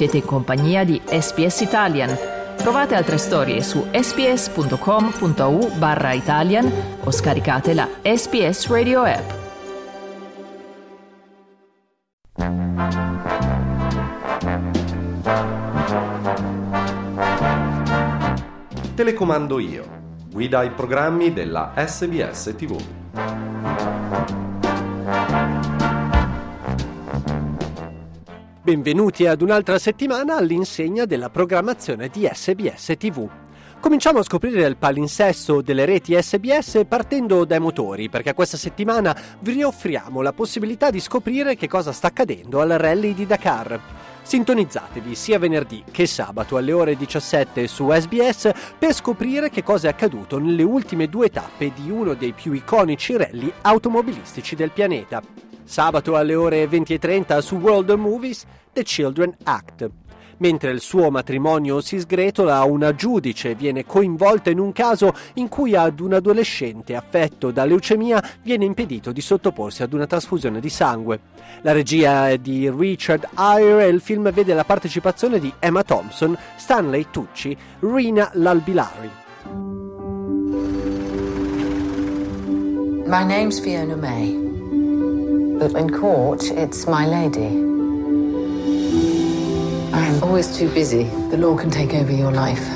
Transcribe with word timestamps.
Siete 0.00 0.16
in 0.16 0.24
compagnia 0.24 0.82
di 0.82 0.98
SPS 1.04 1.60
Italian. 1.60 2.16
Trovate 2.56 2.94
altre 2.94 3.18
storie 3.18 3.60
su 3.62 3.84
sps.com.au 3.92 5.76
barra 5.76 6.14
Italian 6.14 6.72
o 7.04 7.10
scaricate 7.10 7.74
la 7.74 7.86
SPS 8.02 8.68
Radio 8.68 9.02
app. 9.02 9.30
Telecomando 18.94 19.58
io. 19.58 19.84
Guida 20.32 20.60
ai 20.60 20.70
programmi 20.70 21.34
della 21.34 21.74
SBS 21.76 22.54
TV. 22.56 23.49
Benvenuti 28.70 29.26
ad 29.26 29.42
un'altra 29.42 29.80
settimana 29.80 30.36
all'insegna 30.36 31.04
della 31.04 31.28
programmazione 31.28 32.06
di 32.06 32.30
SBS 32.32 32.94
TV. 32.96 33.28
Cominciamo 33.80 34.20
a 34.20 34.22
scoprire 34.22 34.64
il 34.64 34.76
palinsesto 34.76 35.60
delle 35.60 35.84
reti 35.84 36.14
SBS 36.14 36.82
partendo 36.86 37.44
dai 37.44 37.58
motori, 37.58 38.08
perché 38.08 38.32
questa 38.32 38.56
settimana 38.56 39.16
vi 39.40 39.64
offriamo 39.64 40.22
la 40.22 40.32
possibilità 40.32 40.90
di 40.90 41.00
scoprire 41.00 41.56
che 41.56 41.66
cosa 41.66 41.90
sta 41.90 42.06
accadendo 42.06 42.60
al 42.60 42.68
rally 42.68 43.12
di 43.12 43.26
Dakar. 43.26 43.80
Sintonizzatevi 44.22 45.16
sia 45.16 45.40
venerdì 45.40 45.82
che 45.90 46.06
sabato 46.06 46.56
alle 46.56 46.70
ore 46.70 46.96
17 46.96 47.66
su 47.66 47.90
SBS 47.90 48.52
per 48.78 48.94
scoprire 48.94 49.50
che 49.50 49.64
cosa 49.64 49.88
è 49.88 49.90
accaduto 49.90 50.38
nelle 50.38 50.62
ultime 50.62 51.08
due 51.08 51.28
tappe 51.28 51.72
di 51.74 51.90
uno 51.90 52.14
dei 52.14 52.32
più 52.32 52.52
iconici 52.52 53.16
rally 53.16 53.52
automobilistici 53.62 54.54
del 54.54 54.70
pianeta. 54.70 55.49
Sabato 55.70 56.16
alle 56.16 56.34
ore 56.34 56.64
20.30 56.64 57.38
su 57.38 57.54
World 57.54 57.90
Movies 57.90 58.44
The 58.72 58.82
Children 58.82 59.36
Act. 59.44 59.88
Mentre 60.38 60.72
il 60.72 60.80
suo 60.80 61.12
matrimonio 61.12 61.80
si 61.80 62.00
sgretola, 62.00 62.64
una 62.64 62.92
giudice 62.92 63.54
viene 63.54 63.86
coinvolta 63.86 64.50
in 64.50 64.58
un 64.58 64.72
caso 64.72 65.14
in 65.34 65.46
cui 65.46 65.76
ad 65.76 66.00
un 66.00 66.14
adolescente 66.14 66.96
affetto 66.96 67.52
da 67.52 67.64
leucemia 67.64 68.20
viene 68.42 68.64
impedito 68.64 69.12
di 69.12 69.20
sottoporsi 69.20 69.84
ad 69.84 69.92
una 69.92 70.08
trasfusione 70.08 70.58
di 70.58 70.70
sangue. 70.70 71.20
La 71.60 71.70
regia 71.70 72.28
è 72.28 72.38
di 72.38 72.68
Richard 72.68 73.28
Eyre 73.38 73.84
e 73.84 73.90
il 73.90 74.00
film 74.00 74.28
vede 74.32 74.54
la 74.54 74.64
partecipazione 74.64 75.38
di 75.38 75.54
Emma 75.60 75.84
Thompson, 75.84 76.36
Stanley 76.56 77.06
Tucci, 77.12 77.56
Rina 77.78 78.28
Lalbilari. 78.32 79.10
My 83.06 83.24
name's 83.24 83.60
Fiona 83.60 83.94
May. 83.94 84.39
But 85.60 85.74
in 85.74 85.90
court, 85.90 86.42
it's 86.44 86.86
my 86.86 87.06
lady. 87.06 87.48
I'm 89.92 90.22
always 90.22 90.56
too 90.56 90.70
busy. 90.70 91.04
The 91.28 91.36
law 91.36 91.54
can 91.54 91.70
take 91.70 91.92
over 91.92 92.10
your 92.10 92.32
life. 92.32 92.66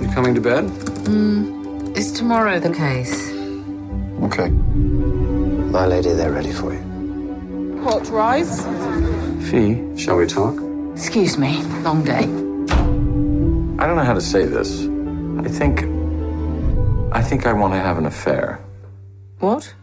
You 0.00 0.08
coming 0.14 0.32
to 0.36 0.40
bed? 0.40 0.70
Hmm. 1.08 1.92
Is 1.96 2.12
tomorrow 2.12 2.60
the 2.60 2.72
case? 2.72 3.32
Okay. 4.22 4.50
My 4.50 5.84
lady, 5.86 6.12
they're 6.12 6.30
ready 6.30 6.52
for 6.52 6.72
you. 6.72 7.80
Hot 7.82 8.08
rice? 8.08 8.62
Fee, 9.50 9.98
shall 9.98 10.16
we 10.16 10.26
talk? 10.26 10.54
Excuse 10.92 11.36
me, 11.36 11.60
long 11.82 12.04
day. 12.04 12.22
I 13.82 13.86
don't 13.88 13.96
know 13.96 14.04
how 14.04 14.14
to 14.14 14.20
say 14.20 14.46
this. 14.46 14.84
I 15.44 15.48
think. 15.48 15.82
I 17.12 17.20
think 17.20 17.46
I 17.46 17.52
want 17.52 17.74
to 17.74 17.80
have 17.80 17.98
an 17.98 18.06
affair. 18.06 18.60
What? 19.40 19.74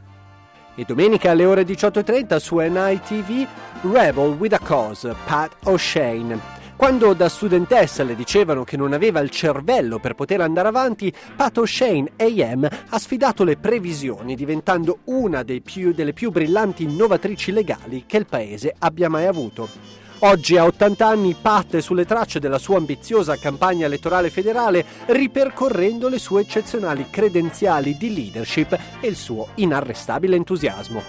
E 0.79 0.85
domenica 0.87 1.31
alle 1.31 1.43
ore 1.43 1.63
18.30 1.63 2.37
su 2.37 2.55
NITV 2.55 3.47
Rebel 3.91 4.37
with 4.39 4.53
a 4.53 4.59
Cause, 4.59 5.13
Pat 5.25 5.53
O'Shane. 5.65 6.39
Quando 6.77 7.11
da 7.11 7.27
studentessa 7.27 8.05
le 8.05 8.15
dicevano 8.15 8.63
che 8.63 8.77
non 8.77 8.93
aveva 8.93 9.19
il 9.19 9.29
cervello 9.29 9.99
per 9.99 10.15
poter 10.15 10.39
andare 10.39 10.69
avanti, 10.69 11.13
Pat 11.35 11.57
O'Shane 11.57 12.11
AM 12.15 12.65
ha 12.91 12.97
sfidato 12.97 13.43
le 13.43 13.57
previsioni 13.57 14.35
diventando 14.35 14.99
una 15.07 15.43
più, 15.61 15.91
delle 15.91 16.13
più 16.13 16.31
brillanti 16.31 16.83
innovatrici 16.83 17.51
legali 17.51 18.05
che 18.07 18.15
il 18.15 18.25
paese 18.25 18.73
abbia 18.79 19.09
mai 19.09 19.25
avuto. 19.25 19.67
Oggi 20.21 20.57
a 20.57 20.65
80 20.65 21.07
anni 21.07 21.33
Pat 21.39 21.75
è 21.75 21.81
sulle 21.81 22.03
tracce 22.03 22.41
della 22.41 22.57
sua 22.57 22.75
ambiziosa 22.75 23.37
campagna 23.37 23.85
elettorale 23.85 24.29
federale 24.29 24.83
ripercorrendo 25.05 26.09
le 26.09 26.19
sue 26.19 26.41
eccezionali 26.41 27.05
credenziali 27.09 27.95
di 27.97 28.13
leadership 28.13 28.77
e 28.99 29.07
il 29.07 29.15
suo 29.15 29.47
inarrestabile 29.55 30.35
entusiasmo. 30.35 31.01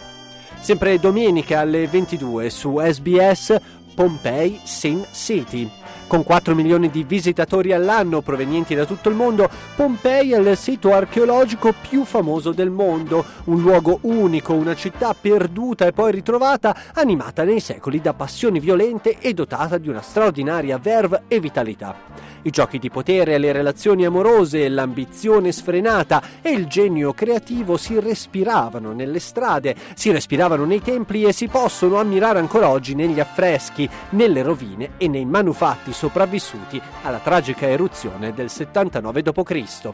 Sempre 0.61 1.01
domenica 1.01 1.59
alle 1.59 1.89
22 1.89 2.51
su 2.51 2.79
SBS 2.79 3.57
Pompei 3.95 4.61
Sin 4.63 5.05
City. 5.11 5.80
Con 6.11 6.25
4 6.25 6.57
milioni 6.57 6.91
di 6.91 7.05
visitatori 7.05 7.73
all'anno 7.73 8.21
provenienti 8.21 8.75
da 8.75 8.85
tutto 8.85 9.09
il 9.09 9.15
mondo, 9.15 9.49
Pompei 9.77 10.33
è 10.33 10.41
il 10.41 10.57
sito 10.57 10.93
archeologico 10.93 11.73
più 11.89 12.03
famoso 12.03 12.51
del 12.51 12.69
mondo, 12.69 13.25
un 13.45 13.61
luogo 13.61 14.01
unico, 14.03 14.53
una 14.53 14.75
città 14.75 15.15
perduta 15.15 15.87
e 15.87 15.93
poi 15.93 16.11
ritrovata, 16.11 16.77
animata 16.95 17.45
nei 17.45 17.61
secoli 17.61 18.01
da 18.01 18.13
passioni 18.13 18.59
violente 18.59 19.19
e 19.21 19.33
dotata 19.35 19.79
di 19.79 19.89
una 19.89 20.03
straordinaria 20.03 20.79
verve 20.79 21.23
e 21.29 21.39
vitalità. 21.39 21.95
I 22.43 22.51
giochi 22.51 22.79
di 22.79 22.89
potere, 22.89 23.37
le 23.37 23.53
relazioni 23.53 24.07
amorose, 24.07 24.67
l'ambizione 24.69 25.53
sfrenata 25.53 26.23
e 26.41 26.51
il 26.53 26.67
genio 26.69 27.13
creativo 27.13 27.77
si 27.77 28.01
respiravano 28.01 28.93
nelle 28.93 29.19
strade, 29.19 29.77
si 29.95 30.11
respiravano 30.11 30.65
nei 30.65 30.81
templi 30.81 31.25
e 31.25 31.33
si 31.33 31.49
possono 31.49 32.01
ammirare 32.01 32.39
ancora 32.39 32.71
oggi 32.71 32.95
negli 32.95 33.21
affreschi, 33.21 33.87
nelle 34.11 34.41
rovine 34.41 34.93
e 34.97 35.07
nei 35.07 35.27
manufatti 35.27 35.93
sopravvissuti 36.01 36.81
alla 37.03 37.19
tragica 37.19 37.69
eruzione 37.69 38.33
del 38.33 38.49
79 38.49 39.21
d.C. 39.21 39.93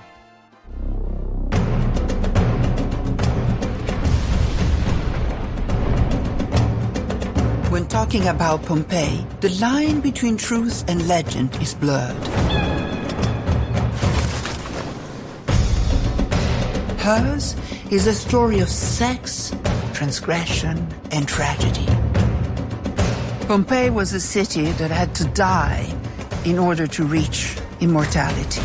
When 7.70 7.88
talking 7.88 8.28
about 8.28 8.64
Pompeii, 8.64 9.26
the 9.40 9.48
line 9.58 10.00
between 10.00 10.36
truth 10.36 10.84
and 10.88 11.08
legend 11.08 11.60
is 11.60 11.74
blurred. 11.74 12.14
Hers 16.98 17.56
is 17.90 18.06
a 18.06 18.14
story 18.14 18.60
of 18.60 18.68
sex, 18.68 19.52
transgression, 19.92 20.86
and 21.10 21.26
tragedy. 21.26 22.05
Pompeii 23.46 23.90
was 23.90 24.12
a 24.12 24.18
city 24.18 24.72
that 24.72 24.90
had 24.90 25.14
to 25.14 25.24
die 25.26 25.86
in 26.44 26.58
order 26.58 26.88
to 26.88 27.04
reach 27.04 27.56
immortality. 27.78 28.60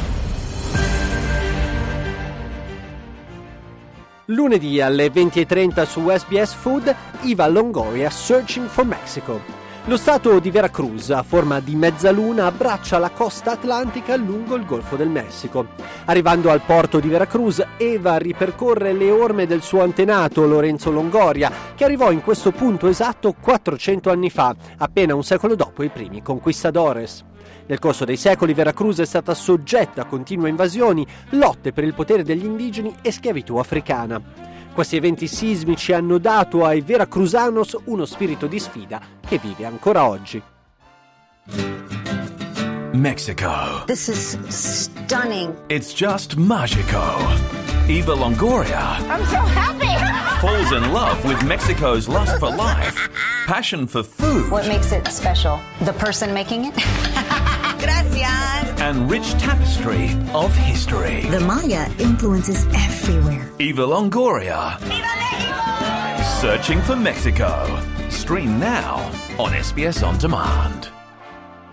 Lunedì 4.25 4.81
alle 4.81 5.11
20.30 5.11 5.85
su 5.85 6.09
SBS 6.09 6.53
Food, 6.53 6.95
Iva 7.21 7.47
Longoria 7.47 8.09
Searching 8.09 8.67
for 8.67 8.83
Mexico. 8.83 9.39
Lo 9.85 9.97
stato 9.97 10.37
di 10.37 10.51
Veracruz, 10.51 11.09
a 11.09 11.23
forma 11.23 11.59
di 11.59 11.75
mezzaluna, 11.75 12.45
abbraccia 12.45 12.99
la 12.99 13.09
costa 13.09 13.53
atlantica 13.53 14.15
lungo 14.15 14.53
il 14.53 14.63
Golfo 14.63 14.95
del 14.95 15.09
Messico. 15.09 15.69
Arrivando 16.05 16.51
al 16.51 16.61
porto 16.61 16.99
di 16.99 17.07
Veracruz, 17.07 17.65
Eva 17.77 18.17
ripercorre 18.17 18.93
le 18.93 19.09
orme 19.09 19.47
del 19.47 19.63
suo 19.63 19.81
antenato 19.81 20.45
Lorenzo 20.45 20.91
Longoria, 20.91 21.51
che 21.73 21.83
arrivò 21.83 22.11
in 22.11 22.21
questo 22.21 22.51
punto 22.51 22.87
esatto 22.87 23.33
400 23.33 24.11
anni 24.11 24.29
fa, 24.29 24.55
appena 24.77 25.15
un 25.15 25.23
secolo 25.23 25.55
dopo 25.55 25.81
i 25.81 25.89
primi 25.89 26.21
conquistadores. 26.21 27.25
Nel 27.65 27.79
corso 27.79 28.05
dei 28.05 28.17
secoli 28.17 28.53
Veracruz 28.53 28.99
è 28.99 29.05
stata 29.05 29.33
soggetta 29.33 30.03
a 30.03 30.05
continue 30.05 30.49
invasioni, 30.49 31.05
lotte 31.31 31.73
per 31.73 31.85
il 31.85 31.95
potere 31.95 32.23
degli 32.23 32.45
indigeni 32.45 32.97
e 33.01 33.11
schiavitù 33.11 33.55
africana. 33.55 34.21
Questi 34.73 34.95
eventi 34.95 35.25
sismici 35.25 35.91
hanno 35.91 36.19
dato 36.19 36.65
ai 36.65 36.81
veracruzanos 36.81 37.77
uno 37.85 38.05
spirito 38.05 38.45
di 38.45 38.59
sfida 38.59 39.19
che 39.31 39.37
vive 39.37 39.65
ancora 39.65 40.03
oggi. 40.09 40.43
Mexico. 42.91 43.85
This 43.85 44.09
is 44.09 44.37
stunning. 44.49 45.55
It's 45.69 45.93
just 45.93 46.35
magico. 46.35 47.15
Eva 47.87 48.13
Longoria 48.13 48.99
I'm 49.09 49.25
so 49.25 49.37
happy! 49.37 49.87
falls 50.41 50.71
in 50.73 50.91
love 50.91 51.23
with 51.25 51.41
Mexico's 51.45 52.07
lust 52.07 52.37
for 52.39 52.49
life, 52.53 53.09
passion 53.47 53.87
for 53.87 54.03
food, 54.03 54.51
What 54.51 54.67
makes 54.67 54.91
it 54.91 55.07
special? 55.07 55.59
The 55.85 55.93
person 55.93 56.33
making 56.33 56.65
it? 56.65 56.73
Gracias. 57.79 58.81
and 58.81 59.09
rich 59.09 59.31
tapestry 59.39 60.09
of 60.33 60.53
history. 60.55 61.21
The 61.29 61.39
Maya 61.39 61.87
influences 61.99 62.65
everywhere. 62.75 63.49
Eva 63.59 63.83
Longoria. 63.85 64.77
Searching 66.41 66.81
for 66.81 66.95
Mexico. 66.95 67.65
Stream 68.09 68.59
now 68.59 69.10
on 69.41 69.51
SBS 69.63 70.03
On 70.03 70.15
Demand. 70.17 70.91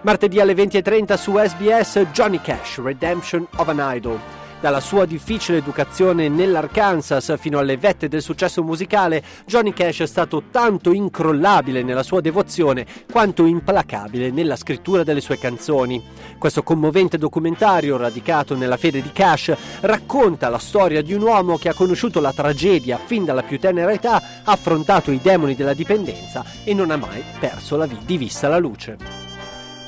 Martedì 0.00 0.40
alle 0.40 0.54
20.30 0.54 1.14
su 1.16 1.36
SBS 1.36 2.06
Johnny 2.14 2.40
Cash, 2.40 2.80
Redemption 2.82 3.46
of 3.56 3.68
an 3.68 3.94
Idol. 3.94 4.37
Dalla 4.60 4.80
sua 4.80 5.06
difficile 5.06 5.58
educazione 5.58 6.28
nell'Arkansas 6.28 7.36
fino 7.38 7.60
alle 7.60 7.76
vette 7.76 8.08
del 8.08 8.22
successo 8.22 8.64
musicale, 8.64 9.22
Johnny 9.46 9.72
Cash 9.72 10.00
è 10.00 10.06
stato 10.06 10.44
tanto 10.50 10.92
incrollabile 10.92 11.84
nella 11.84 12.02
sua 12.02 12.20
devozione 12.20 12.84
quanto 13.08 13.46
implacabile 13.46 14.32
nella 14.32 14.56
scrittura 14.56 15.04
delle 15.04 15.20
sue 15.20 15.38
canzoni. 15.38 16.02
Questo 16.38 16.64
commovente 16.64 17.18
documentario, 17.18 17.96
radicato 17.96 18.56
nella 18.56 18.76
fede 18.76 19.00
di 19.00 19.12
Cash, 19.12 19.54
racconta 19.82 20.48
la 20.48 20.58
storia 20.58 21.02
di 21.02 21.14
un 21.14 21.22
uomo 21.22 21.56
che 21.56 21.68
ha 21.68 21.74
conosciuto 21.74 22.18
la 22.18 22.32
tragedia 22.32 22.98
fin 22.98 23.24
dalla 23.24 23.44
più 23.44 23.60
tenera 23.60 23.92
età, 23.92 24.16
ha 24.42 24.52
affrontato 24.52 25.12
i 25.12 25.20
demoni 25.22 25.54
della 25.54 25.74
dipendenza 25.74 26.44
e 26.64 26.74
non 26.74 26.90
ha 26.90 26.96
mai 26.96 27.22
perso 27.38 27.76
la 27.76 27.86
vi- 27.86 27.98
di 28.04 28.16
vista 28.16 28.48
la 28.48 28.58
luce. 28.58 28.96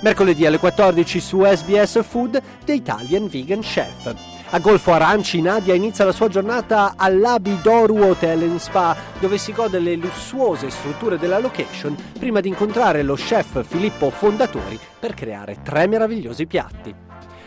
Mercoledì 0.02 0.46
alle 0.46 0.58
14 0.58 1.19
su 1.19 1.43
SBS 1.44 2.05
Food 2.05 2.40
The 2.64 2.73
Italian 2.73 3.26
Vegan 3.26 3.61
Chef. 3.61 4.29
A 4.52 4.58
Golfo 4.58 4.91
Aranci 4.91 5.41
Nadia 5.41 5.75
inizia 5.75 6.05
la 6.05 6.11
sua 6.11 6.26
giornata 6.26 6.94
all'Abidoru 6.97 8.02
Hotel 8.02 8.43
and 8.43 8.58
Spa, 8.58 8.97
dove 9.20 9.38
si 9.38 9.52
gode 9.52 9.79
le 9.79 9.94
lussuose 9.94 10.70
strutture 10.70 11.19
della 11.19 11.38
location 11.38 11.94
prima 12.19 12.41
di 12.41 12.49
incontrare 12.49 13.05
lo 13.05 13.14
chef 13.14 13.64
Filippo 13.64 14.11
Fondatori 14.11 14.76
per 14.99 15.14
creare 15.14 15.58
tre 15.62 15.87
meravigliosi 15.87 16.49
piatti. 16.49 16.93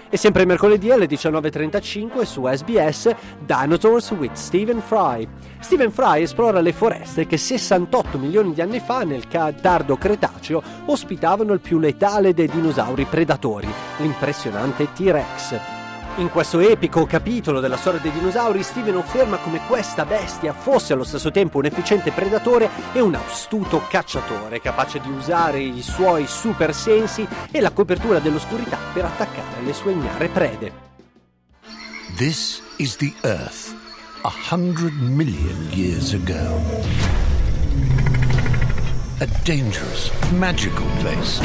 E 0.10 0.16
sempre 0.16 0.46
mercoledì 0.46 0.92
alle 0.92 1.06
19.35 1.06 2.22
su 2.22 2.48
SBS 2.48 3.14
Dinosaurs 3.46 4.12
with 4.12 4.36
Stephen 4.36 4.80
Fry. 4.80 5.28
Stephen 5.60 5.92
Fry 5.92 6.22
esplora 6.22 6.62
le 6.62 6.72
foreste 6.72 7.28
che 7.28 7.36
68 7.36 8.18
milioni 8.18 8.54
di 8.54 8.62
anni 8.62 8.80
fa, 8.80 9.04
nel 9.04 9.28
tardo 9.28 9.98
Cretaceo, 9.98 10.64
ospitavano 10.86 11.52
il 11.52 11.60
più 11.60 11.80
letale 11.80 12.34
dei 12.34 12.48
dinosauri 12.48 13.04
predatori, 13.04 13.68
l'impressionante 13.98 14.94
T-Rex. 14.94 15.83
In 16.18 16.30
questo 16.30 16.60
epico 16.60 17.08
capitolo 17.08 17.60
della 17.60 17.76
storia 17.76 18.00
dei 18.00 18.12
dinosauri, 18.12 18.62
Steven 18.62 18.98
afferma 18.98 19.38
come 19.38 19.66
questa 19.66 20.06
bestia 20.06 20.54
fosse 20.54 20.94
allo 20.94 21.04
stesso 21.04 21.32
tempo 21.32 21.58
un 21.58 21.66
efficiente 21.66 22.12
predatore 22.12 22.70
e 22.94 23.00
un 23.00 23.16
astuto 23.16 23.82
cacciatore, 23.90 24.62
capace 24.62 25.00
di 25.00 25.10
usare 25.10 25.60
i 25.60 25.82
suoi 25.82 26.28
super 26.28 26.72
sensi 26.76 27.28
e 27.50 27.60
la 27.62 27.72
copertura 27.72 28.20
dell'oscurità 28.20 28.78
per 28.94 29.06
attaccare 29.06 29.64
le 29.64 29.74
sue 29.74 29.94
ignare 29.94 30.28
prede. 30.28 30.72
This 32.16 32.62
is 32.78 32.96
the 32.98 33.12
Earth, 33.24 33.76
a 34.22 34.32
hundred 34.52 34.94
million 34.94 35.68
years 35.72 36.14
ago. 36.14 36.62
A 39.20 39.28
dangerous, 39.44 40.12
magical 40.34 40.86
place, 41.00 41.42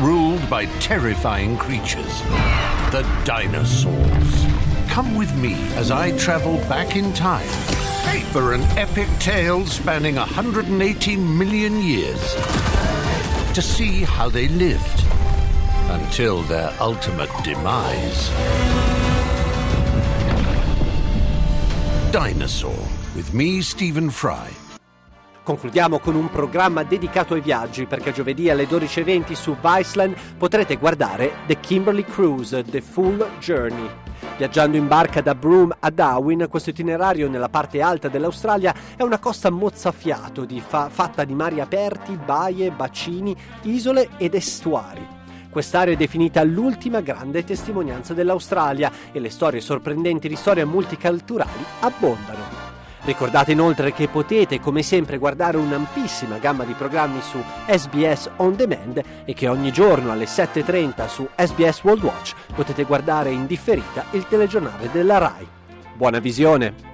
ruled 0.00 0.48
by 0.50 0.66
terrifying 0.80 1.56
creatures. 1.56 2.22
the 2.90 3.02
dinosaurs. 3.24 4.46
Come 4.88 5.16
with 5.16 5.34
me 5.36 5.54
as 5.74 5.90
I 5.90 6.16
travel 6.16 6.58
back 6.68 6.94
in 6.94 7.12
time 7.12 7.48
for 8.32 8.52
an 8.54 8.62
epic 8.78 9.08
tale 9.18 9.66
spanning 9.66 10.14
180 10.14 11.16
million 11.16 11.80
years 11.80 12.34
to 13.54 13.60
see 13.60 14.02
how 14.02 14.28
they 14.28 14.46
lived 14.46 15.04
until 15.90 16.42
their 16.42 16.72
ultimate 16.80 17.30
demise. 17.42 18.28
Dinosaur 22.12 22.78
with 23.16 23.34
me, 23.34 23.60
Stephen 23.60 24.10
Fry. 24.10 24.50
Concludiamo 25.44 25.98
con 25.98 26.14
un 26.14 26.30
programma 26.30 26.84
dedicato 26.84 27.34
ai 27.34 27.42
viaggi 27.42 27.84
perché 27.84 28.12
giovedì 28.12 28.48
alle 28.48 28.64
12.20 28.64 29.34
su 29.34 29.54
Viceland 29.60 30.16
potrete 30.38 30.76
guardare 30.76 31.32
The 31.46 31.60
Kimberly 31.60 32.02
Cruise, 32.02 32.64
The 32.64 32.80
Full 32.80 33.22
Journey. 33.40 33.86
Viaggiando 34.38 34.78
in 34.78 34.88
barca 34.88 35.20
da 35.20 35.34
Broome 35.34 35.76
a 35.80 35.90
Darwin, 35.90 36.46
questo 36.48 36.70
itinerario 36.70 37.28
nella 37.28 37.50
parte 37.50 37.82
alta 37.82 38.08
dell'Australia 38.08 38.74
è 38.96 39.02
una 39.02 39.18
costa 39.18 39.50
mozzafiato 39.50 40.46
di 40.46 40.62
fa- 40.66 40.88
fatta 40.88 41.24
di 41.24 41.34
mari 41.34 41.60
aperti, 41.60 42.16
baie, 42.16 42.70
bacini, 42.70 43.36
isole 43.64 44.12
ed 44.16 44.34
estuari. 44.34 45.06
Quest'area 45.50 45.92
è 45.92 45.96
definita 45.98 46.42
l'ultima 46.42 47.02
grande 47.02 47.44
testimonianza 47.44 48.14
dell'Australia 48.14 48.90
e 49.12 49.20
le 49.20 49.28
storie 49.28 49.60
sorprendenti 49.60 50.26
di 50.26 50.36
storie 50.36 50.64
multiculturali 50.64 51.64
abbondano. 51.80 52.63
Ricordate 53.04 53.52
inoltre 53.52 53.92
che 53.92 54.08
potete 54.08 54.60
come 54.60 54.82
sempre 54.82 55.18
guardare 55.18 55.58
un'ampissima 55.58 56.38
gamma 56.38 56.64
di 56.64 56.72
programmi 56.72 57.20
su 57.20 57.36
SBS 57.66 58.30
On 58.36 58.56
Demand 58.56 59.02
e 59.26 59.34
che 59.34 59.46
ogni 59.46 59.70
giorno 59.70 60.10
alle 60.10 60.24
7.30 60.24 61.06
su 61.06 61.28
SBS 61.36 61.82
World 61.82 62.02
Watch 62.02 62.34
potete 62.54 62.84
guardare 62.84 63.30
in 63.30 63.44
differita 63.44 64.06
il 64.12 64.26
telegiornale 64.26 64.88
della 64.90 65.18
RAI. 65.18 65.46
Buona 65.94 66.18
visione! 66.18 66.93